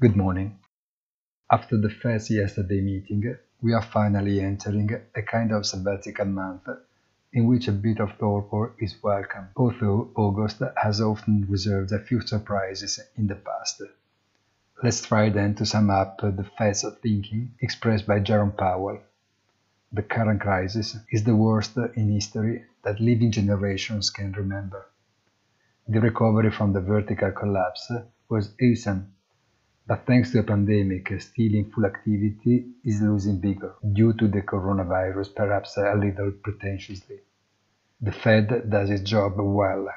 [0.00, 0.58] Good morning.
[1.52, 6.66] After the Fed's yesterday meeting, we are finally entering a kind of sabbatical month
[7.34, 12.22] in which a bit of torpor is welcome, although August has often reserved a few
[12.22, 13.82] surprises in the past.
[14.82, 19.00] Let's try then to sum up the Fed's thinking expressed by Jerome Powell.
[19.92, 24.86] The current crisis is the worst in history that living generations can remember.
[25.86, 27.92] The recovery from the vertical collapse
[28.30, 29.12] was hastened
[29.90, 34.40] but thanks to a pandemic still in full activity is losing vigor due to the
[34.40, 37.18] coronavirus perhaps a little pretentiously.
[38.00, 39.88] The Fed does its job well.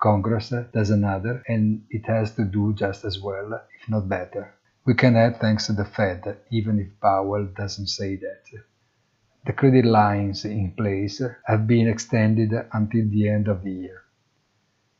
[0.00, 4.54] Congress does another and it has to do just as well, if not better.
[4.86, 8.44] We can add thanks to the Fed, even if Powell doesn't say that.
[9.46, 14.02] The credit lines in place have been extended until the end of the year.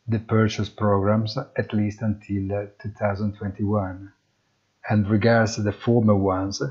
[0.09, 4.11] The purchase programs at least until uh, 2021
[4.89, 6.63] and regards the former ones,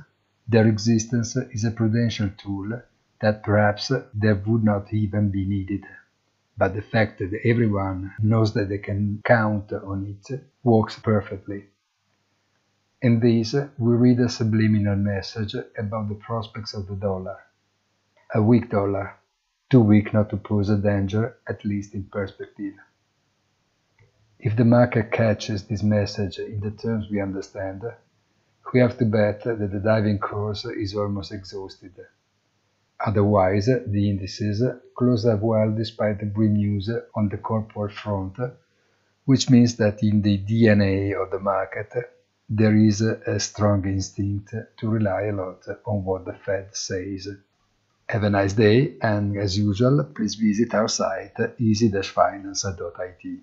[0.48, 2.82] their existence is a prudential tool
[3.22, 5.86] that perhaps there would not even be needed.
[6.58, 11.66] But the fact that everyone knows that they can count on it works perfectly.
[13.02, 17.38] In this, we read a subliminal message about the prospects of the dollar.
[18.34, 19.16] A weak dollar,
[19.70, 22.76] too weak not to pose a danger, at least in perspective.
[24.40, 27.84] If the market catches this message in the terms we understand,
[28.74, 31.94] we have to bet that the diving course is almost exhausted.
[33.06, 34.64] Otherwise, the indices
[34.96, 38.38] close up well despite the grim news on the corporate front,
[39.26, 41.92] which means that in the DNA of the market,
[42.50, 47.28] there is a strong instinct to rely a lot on what the Fed says.
[48.10, 53.40] Have a nice day, and as usual, please visit our site easy-finance.it.